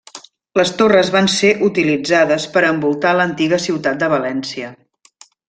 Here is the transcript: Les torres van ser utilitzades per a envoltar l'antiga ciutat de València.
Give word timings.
Les 0.59 0.69
torres 0.77 1.11
van 1.15 1.29
ser 1.33 1.51
utilitzades 1.67 2.47
per 2.57 2.63
a 2.65 2.73
envoltar 2.77 3.13
l'antiga 3.19 3.61
ciutat 3.67 4.01
de 4.07 4.11
València. 4.17 4.73